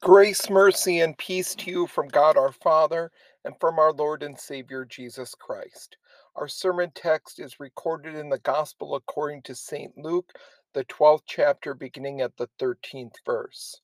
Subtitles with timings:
[0.00, 3.10] Grace, mercy, and peace to you from God our Father
[3.44, 5.96] and from our Lord and Savior Jesus Christ.
[6.36, 9.98] Our sermon text is recorded in the Gospel according to St.
[9.98, 10.32] Luke,
[10.72, 13.80] the 12th chapter, beginning at the 13th verse.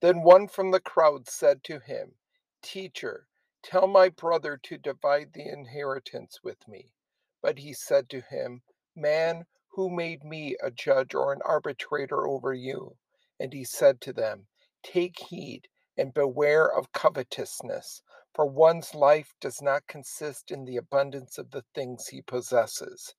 [0.00, 2.14] Then one from the crowd said to him,
[2.62, 3.28] Teacher,
[3.62, 6.92] tell my brother to divide the inheritance with me.
[7.40, 8.62] But he said to him,
[8.96, 12.96] Man, who made me a judge or an arbitrator over you?
[13.40, 14.46] And he said to them,
[14.82, 18.02] Take heed and beware of covetousness,
[18.34, 23.14] for one's life does not consist in the abundance of the things he possesses.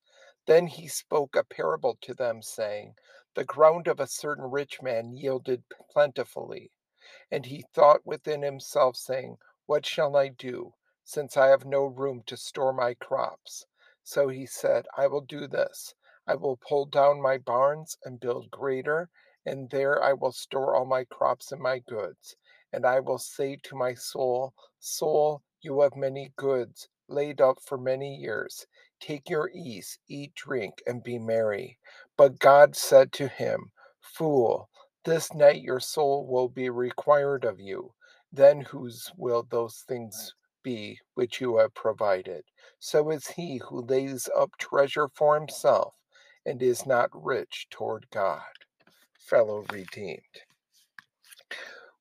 [0.46, 2.96] Then he spoke a parable to them, saying,
[3.36, 6.72] The ground of a certain rich man yielded plentifully.
[7.32, 10.74] And he thought within himself, saying, What shall I do,
[11.06, 13.66] since I have no room to store my crops?
[14.04, 15.96] So he said, I will do this.
[16.28, 19.10] I will pull down my barns and build greater
[19.46, 22.36] and there I will store all my crops and my goods.
[22.72, 27.78] And I will say to my soul, Soul, you have many goods laid up for
[27.78, 28.66] many years.
[29.00, 31.78] Take your ease, eat, drink, and be merry.
[32.18, 34.70] But God said to him, Fool,
[35.04, 37.94] this night your soul will be required of you.
[38.32, 40.34] Then whose will those things
[40.64, 42.46] be which you have provided?
[42.80, 45.94] So is he who lays up treasure for himself
[46.46, 48.42] and is not rich toward God
[49.24, 50.42] fellow redeemed.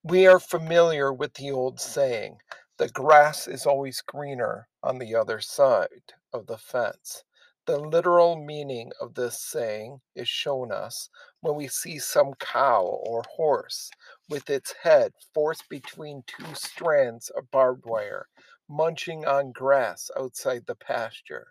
[0.02, 2.38] We are familiar with the old saying,
[2.78, 7.22] the grass is always greener on the other side of the fence.
[7.64, 11.08] The literal meaning of this saying is shown us
[11.42, 13.88] when we see some cow or horse
[14.28, 18.26] with its head forced between two strands of barbed wire,
[18.68, 21.46] munching on grass outside the pasture.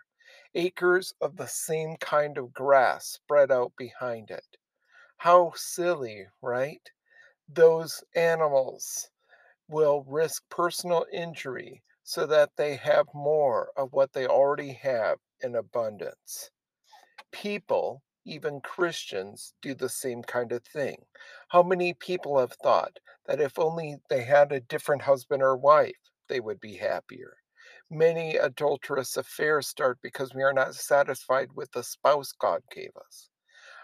[0.54, 4.58] Acres of the same kind of grass spread out behind it.
[5.22, 6.92] How silly, right?
[7.50, 9.10] Those animals
[9.68, 15.56] will risk personal injury so that they have more of what they already have in
[15.56, 16.52] abundance.
[17.32, 21.08] People, even Christians, do the same kind of thing.
[21.50, 26.12] How many people have thought that if only they had a different husband or wife,
[26.30, 27.38] they would be happier?
[27.90, 33.31] Many adulterous affairs start because we are not satisfied with the spouse God gave us.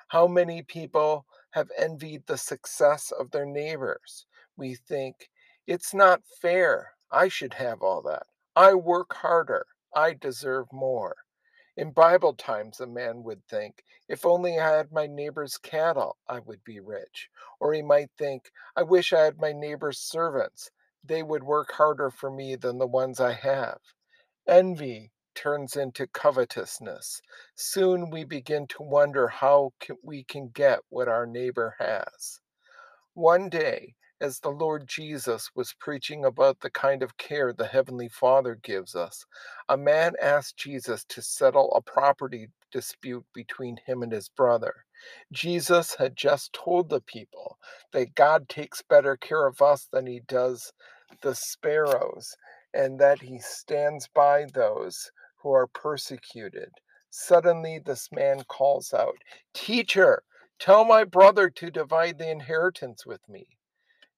[0.09, 4.25] How many people have envied the success of their neighbors?
[4.55, 5.29] We think,
[5.65, 6.93] it's not fair.
[7.11, 8.27] I should have all that.
[8.55, 9.65] I work harder.
[9.93, 11.15] I deserve more.
[11.75, 16.39] In Bible times, a man would think, if only I had my neighbor's cattle, I
[16.39, 17.29] would be rich.
[17.59, 20.71] Or he might think, I wish I had my neighbor's servants.
[21.03, 23.79] They would work harder for me than the ones I have.
[24.47, 27.21] Envy turns into covetousness.
[27.55, 29.71] Soon we begin to wonder how
[30.03, 32.41] we can get what our neighbor has.
[33.13, 38.09] One day, as the Lord Jesus was preaching about the kind of care the Heavenly
[38.09, 39.25] Father gives us,
[39.69, 44.73] a man asked Jesus to settle a property dispute between him and his brother.
[45.31, 47.59] Jesus had just told the people
[47.93, 50.73] that God takes better care of us than he does
[51.21, 52.35] the sparrows,
[52.73, 55.11] and that he stands by those
[55.41, 56.69] who are persecuted.
[57.09, 59.17] Suddenly, this man calls out,
[59.53, 60.23] Teacher,
[60.59, 63.47] tell my brother to divide the inheritance with me.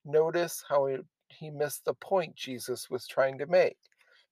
[0.06, 0.88] Notice how
[1.30, 3.78] he missed the point Jesus was trying to make.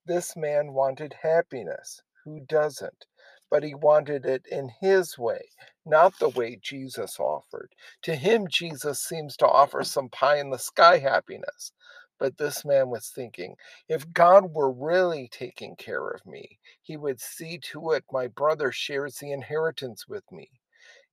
[0.05, 2.01] This man wanted happiness.
[2.25, 3.05] Who doesn't?
[3.49, 5.49] But he wanted it in his way,
[5.85, 7.73] not the way Jesus offered.
[8.03, 11.71] To him, Jesus seems to offer some pie in the sky happiness.
[12.19, 13.55] But this man was thinking,
[13.87, 18.71] if God were really taking care of me, he would see to it my brother
[18.71, 20.49] shares the inheritance with me.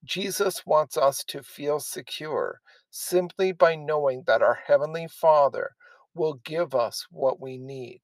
[0.04, 2.60] Jesus wants us to feel secure
[2.90, 5.74] simply by knowing that our Heavenly Father
[6.14, 8.00] will give us what we need.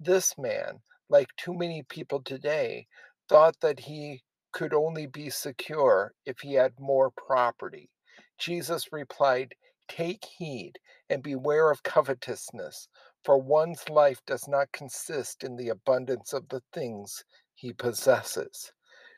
[0.00, 2.86] This man, like too many people today,
[3.28, 4.22] thought that he
[4.52, 7.90] could only be secure if he had more property.
[8.38, 9.54] Jesus replied,
[9.88, 10.78] Take heed
[11.12, 12.88] and beware of covetousness,
[13.22, 17.22] for one's life does not consist in the abundance of the things
[17.54, 18.72] he possesses.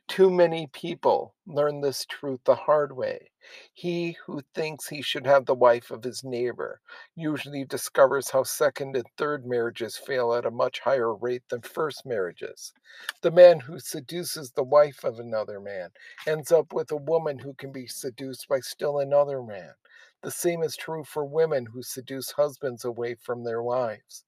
[0.09, 3.31] Too many people learn this truth the hard way.
[3.73, 6.81] He who thinks he should have the wife of his neighbor
[7.15, 12.05] usually discovers how second and third marriages fail at a much higher rate than first
[12.05, 12.75] marriages.
[13.23, 15.91] The man who seduces the wife of another man
[16.27, 19.75] ends up with a woman who can be seduced by still another man.
[20.25, 24.25] The same is true for women who seduce husbands away from their wives.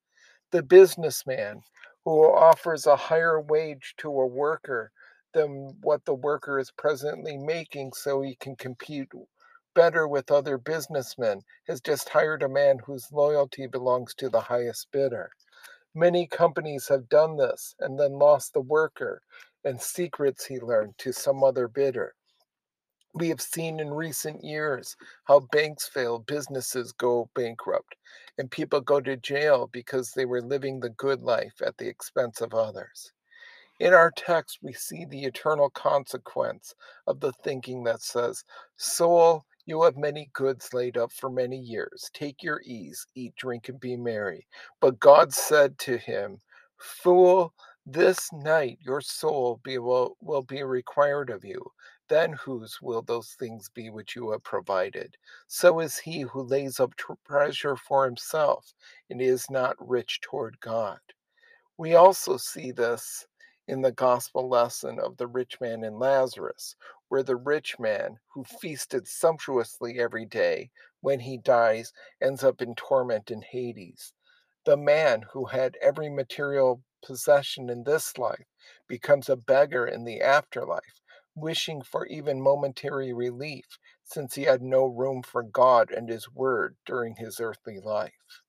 [0.51, 1.63] The businessman
[2.05, 4.93] who offers a higher wage to a worker
[5.33, 9.11] than what the worker is presently making so he can compete
[9.75, 14.89] better with other businessmen has just hired a man whose loyalty belongs to the highest
[14.93, 15.31] bidder.
[15.95, 19.23] Many companies have done this and then lost the worker
[19.65, 22.15] and secrets he learned to some other bidder.
[23.17, 27.97] We have seen in recent years how banks fail, businesses go bankrupt,
[28.39, 32.41] and people go to jail because they were living the good life at the expense
[32.43, 33.13] of others.
[33.81, 36.75] In our text, we see the eternal consequence
[37.07, 38.45] of the thinking that says,
[38.77, 42.11] Soul, you have many goods laid up for many years.
[42.15, 44.47] Take your ease, eat, drink, and be merry.
[44.81, 46.41] But God said to him,
[46.79, 47.53] Fool,
[47.87, 51.65] this night your soul be, will, will be required of you.
[52.08, 55.17] Then whose will those things be which you have provided?
[55.49, 56.94] So is he who lays up
[57.26, 58.73] treasure for himself
[59.11, 61.00] and is not rich toward God.
[61.76, 63.26] We also see this
[63.69, 66.76] in the gospel lesson of the rich man and Lazarus,
[67.08, 70.70] where the rich man, who feasted sumptuously every day,
[71.00, 74.12] when he dies, ends up in torment in Hades.
[74.64, 78.47] The man who had every material possession in this life
[78.88, 81.00] becomes a beggar in the afterlife,
[81.37, 86.76] wishing for even momentary relief, since he had no room for God and his word
[86.87, 88.43] during his earthly life.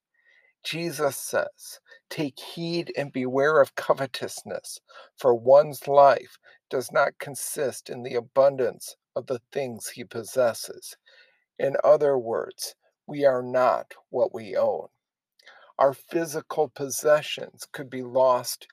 [0.64, 1.80] Jesus says,
[2.10, 4.80] Take heed and beware of covetousness,
[5.16, 6.38] for one's life
[6.70, 10.98] does not consist in the abundance of the things he possesses.
[11.60, 12.76] In other words,
[13.08, 14.88] we are not what we own.
[15.80, 18.68] Our physical possessions could be lost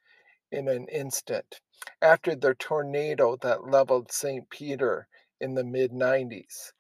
[0.51, 1.61] in an instant.
[2.03, 4.49] After the tornado that leveled St.
[4.51, 5.09] Peter
[5.41, 6.73] in the mid 90s,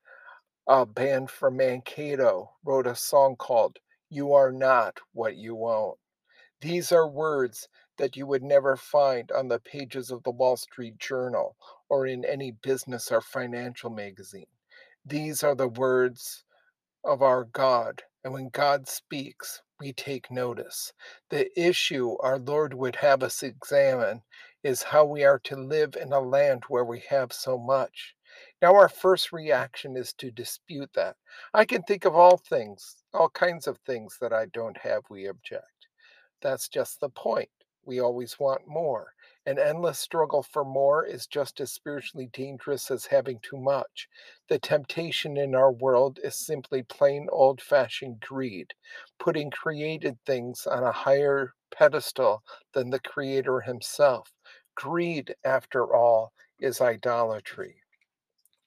[0.68, 3.78] a band from Mankato wrote a song called
[4.10, 5.94] you are not what you own.
[6.60, 10.98] These are words that you would never find on the pages of the Wall Street
[10.98, 11.56] Journal
[11.88, 14.46] or in any business or financial magazine.
[15.04, 16.44] These are the words
[17.04, 20.92] of our God, and when God speaks, we take notice.
[21.30, 24.22] The issue our Lord would have us examine
[24.64, 28.16] is how we are to live in a land where we have so much.
[28.60, 31.16] Now, our first reaction is to dispute that.
[31.54, 35.26] I can think of all things, all kinds of things that I don't have, we
[35.26, 35.88] object.
[36.42, 37.50] That's just the point.
[37.84, 39.13] We always want more.
[39.46, 44.08] An endless struggle for more is just as spiritually dangerous as having too much.
[44.48, 48.74] The temptation in our world is simply plain old fashioned greed,
[49.18, 54.32] putting created things on a higher pedestal than the Creator Himself.
[54.74, 57.83] Greed, after all, is idolatry.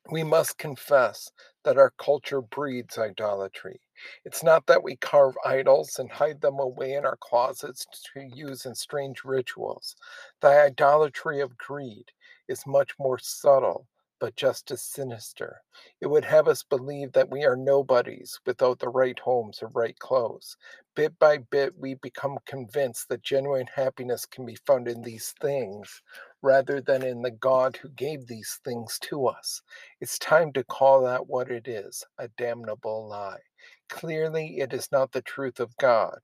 [0.10, 1.32] We must confess
[1.64, 3.82] that our culture breeds idolatry.
[4.26, 8.66] It's not that we carve idols and hide them away in our closets to use
[8.66, 9.96] in strange rituals.
[10.42, 12.12] The idolatry of greed
[12.48, 13.88] is much more subtle,
[14.20, 15.62] but just as sinister.
[16.02, 19.98] It would have us believe that we are nobodies without the right homes or right
[20.00, 20.58] clothes.
[20.96, 26.02] Bit by bit, we become convinced that genuine happiness can be found in these things
[26.42, 29.62] rather than in the God who gave these things to us.
[30.02, 33.42] It's time to call that what it is a damnable lie.
[33.90, 36.20] Clearly, it is not the truth of God,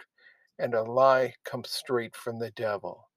[0.59, 3.07] and a lie comes straight from the devil.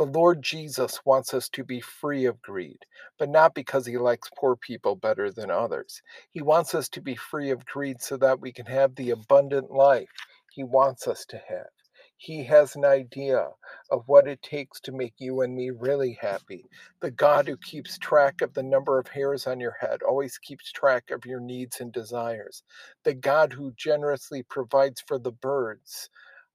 [0.00, 2.86] The Lord Jesus wants us to be free of greed,
[3.18, 6.00] but not because he likes poor people better than others.
[6.32, 9.70] He wants us to be free of greed so that we can have the abundant
[9.70, 10.08] life
[10.50, 11.68] he wants us to have.
[12.16, 13.50] He has an idea
[13.90, 16.64] of what it takes to make you and me really happy.
[17.02, 20.72] The God who keeps track of the number of hairs on your head always keeps
[20.72, 22.62] track of your needs and desires.
[23.04, 26.08] The God who generously provides for the birds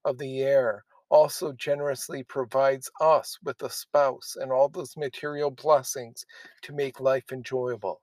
[0.04, 6.24] of the air also generously provides us with a spouse and all those material blessings
[6.62, 8.00] to make life enjoyable.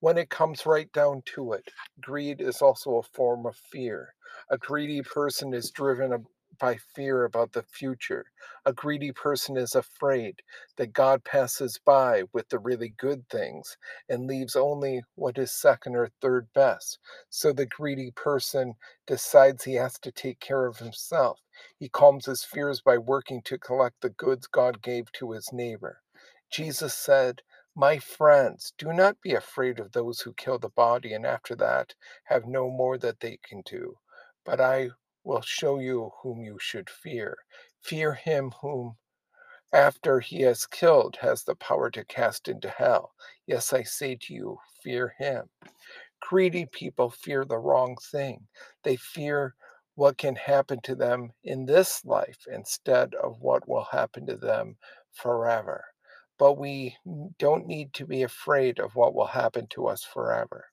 [0.00, 1.68] When it comes right down to it,
[2.00, 4.14] greed is also a form of fear.
[4.50, 6.12] A greedy person is driven
[6.64, 8.24] by fear about the future.
[8.64, 10.40] A greedy person is afraid
[10.78, 13.76] that God passes by with the really good things
[14.08, 16.98] and leaves only what is second or third best.
[17.28, 21.38] So the greedy person decides he has to take care of himself.
[21.78, 26.00] He calms his fears by working to collect the goods God gave to his neighbor.
[26.50, 27.42] Jesus said,
[27.76, 31.94] My friends, do not be afraid of those who kill the body and after that
[32.24, 33.98] have no more that they can do.
[34.46, 34.92] But I
[35.24, 37.36] will show you whom you should fear.
[37.82, 38.96] Fear him whom,
[39.72, 43.12] after he has killed, has the power to cast into hell.
[43.46, 45.48] Yes, I say to you, fear him.
[46.20, 48.46] Greedy people fear the wrong thing.
[48.82, 49.54] They fear
[49.94, 54.76] what can happen to them in this life instead of what will happen to them
[55.12, 55.84] forever.
[56.38, 56.96] But we
[57.38, 60.66] don't need to be afraid of what will happen to us forever.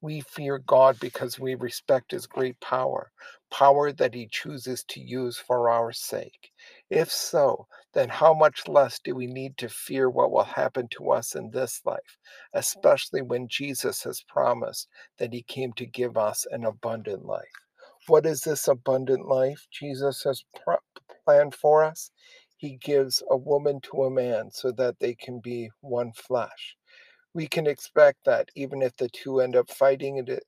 [0.00, 3.10] We fear God because we respect his great power,
[3.50, 6.52] power that he chooses to use for our sake.
[6.90, 11.10] If so, then how much less do we need to fear what will happen to
[11.10, 12.18] us in this life,
[12.52, 14.88] especially when Jesus has promised
[15.18, 17.44] that he came to give us an abundant life?
[18.06, 20.44] What is this abundant life Jesus has
[21.24, 22.10] planned for us?
[22.56, 26.76] He gives a woman to a man so that they can be one flesh
[27.36, 30.42] we can expect that even if the two end up fighting it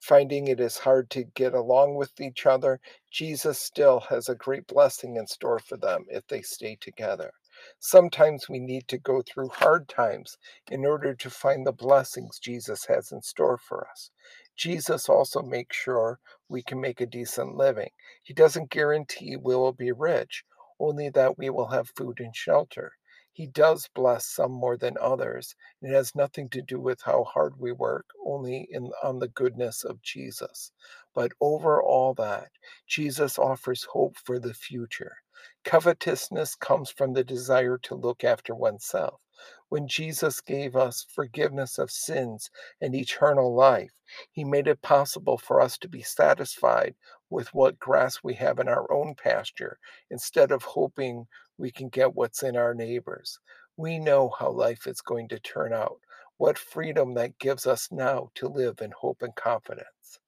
[0.00, 4.64] finding it is hard to get along with each other, Jesus still has a great
[4.68, 7.32] blessing in store for them if they stay together.
[7.80, 10.38] Sometimes we need to go through hard times
[10.70, 14.12] in order to find the blessings Jesus has in store for us.
[14.56, 17.90] Jesus also makes sure we can make a decent living.
[18.22, 20.44] He doesn't guarantee we will be rich,
[20.78, 22.92] only that we will have food and shelter.
[23.32, 25.54] He does bless some more than others.
[25.82, 29.84] It has nothing to do with how hard we work, only in on the goodness
[29.84, 30.72] of Jesus.
[31.14, 32.50] But over all that,
[32.86, 35.16] Jesus offers hope for the future.
[35.64, 39.20] Covetousness comes from the desire to look after oneself.
[39.68, 43.92] When Jesus gave us forgiveness of sins and eternal life,
[44.32, 46.94] he made it possible for us to be satisfied
[47.30, 49.78] with what grass we have in our own pasture
[50.10, 51.26] instead of hoping
[51.60, 53.38] we can get what's in our neighbors.
[53.76, 55.98] We know how life is going to turn out,
[56.38, 60.18] what freedom that gives us now to live in hope and confidence.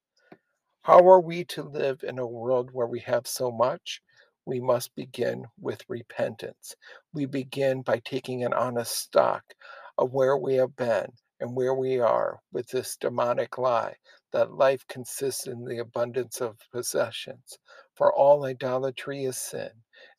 [0.83, 4.03] How are we to live in a world where we have so much?
[4.45, 6.75] We must begin with repentance.
[7.15, 9.45] We begin by taking an honest stock
[9.97, 11.07] of where we have been
[11.41, 13.95] and where we are with this demonic lie
[14.33, 17.59] that life consists in the abundance of possessions.
[17.95, 19.71] For all idolatry is sin,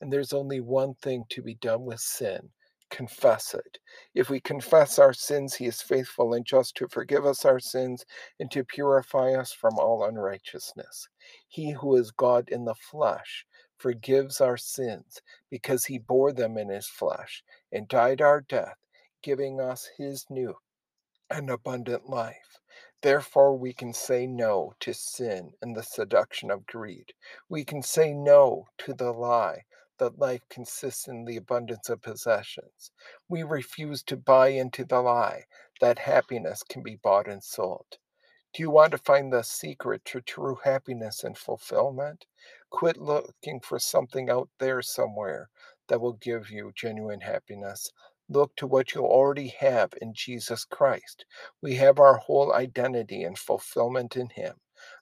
[0.02, 2.50] and there's only one thing to be done with sin
[2.94, 3.80] confess it.
[4.14, 8.06] If we confess our sins, he is faithful and just to forgive us our sins
[8.40, 11.10] and to purify us from all unrighteousness.
[11.48, 13.48] He who is God in the flesh
[13.78, 18.78] forgives our sins because he bore them in his flesh and died our death,
[19.24, 20.54] giving us his new
[21.32, 22.60] and abundant life.
[23.02, 27.12] Therefore, we can say no to sin and the seduction of greed.
[27.50, 29.64] We can say no to the lie
[30.00, 32.92] that life consists in the abundance of possessions.
[33.30, 35.46] We refuse to buy into the lie
[35.82, 37.98] that happiness can be bought and sold.
[38.54, 42.26] Do you want to find the secret to true happiness and fulfillment?
[42.70, 45.50] Quit looking for something out there somewhere
[45.88, 47.92] that will give you genuine happiness.
[48.30, 51.26] Look to what you already have in Jesus Christ.
[51.62, 54.56] We have our whole identity and fulfillment in Him.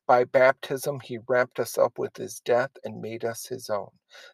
[0.08, 3.91] By baptism, He wrapped us up with His death and made us His own.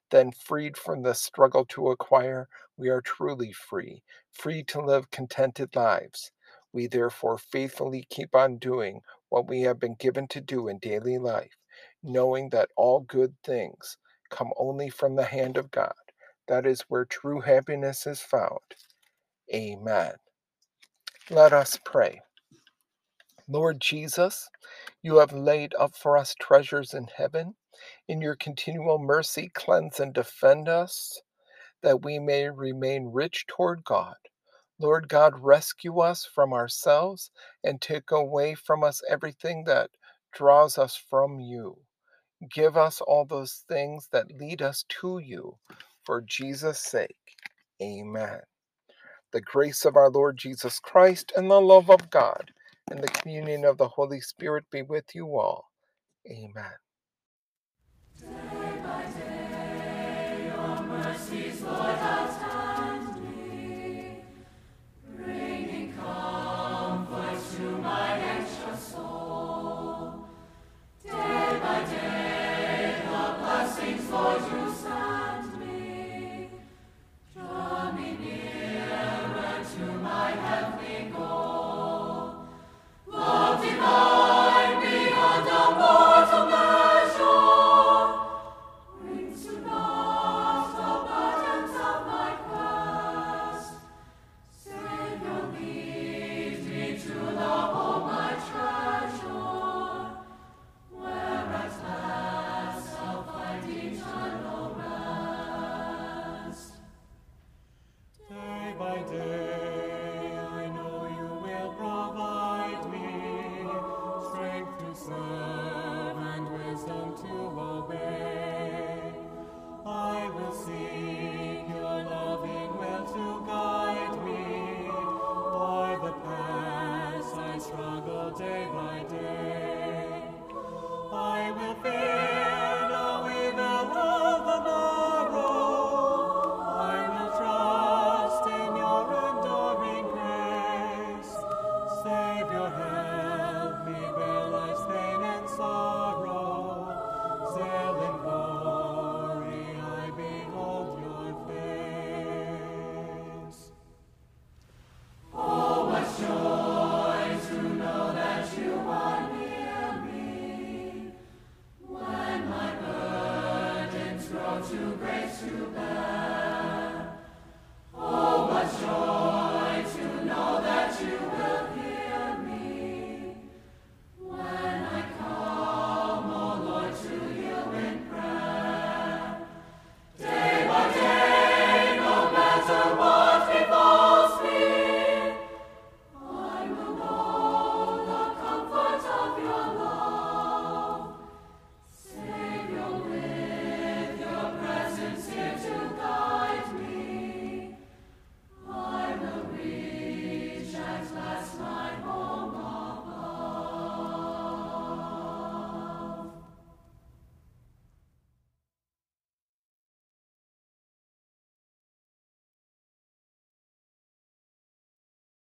[0.10, 2.48] Then, freed from the struggle to acquire,
[2.78, 6.32] we are truly free, free to live contented lives.
[6.74, 11.18] We therefore faithfully keep on doing what we have been given to do in daily
[11.18, 11.56] life,
[12.04, 13.98] knowing that all good things
[14.30, 15.94] come only from the hand of God.
[16.48, 18.60] That is where true happiness is found.
[19.54, 20.14] Amen.
[21.30, 22.22] Let us pray.
[23.48, 24.50] Lord Jesus,
[25.02, 27.56] you have laid up for us treasures in heaven.
[28.08, 31.22] In your continual mercy, cleanse and defend us,
[31.84, 34.16] that we may remain rich toward God.
[34.80, 37.32] Lord God, rescue us from ourselves
[37.64, 39.90] and take away from us everything that
[40.34, 41.78] draws us from you.
[42.54, 45.58] Give us all those things that lead us to you.
[46.06, 47.18] For Jesus' sake,
[47.82, 48.42] amen.
[49.34, 52.52] The grace of our Lord Jesus Christ and the love of God
[52.92, 55.66] and the communion of the Holy Spirit be with you all.
[56.30, 56.78] Amen.
[58.20, 58.28] Day
[59.20, 63.26] day, your mercies, Lord, outstanding,
[65.16, 70.28] bringing comfort to my anxious soul.
[71.04, 74.42] Day by day, the blessings, Lord,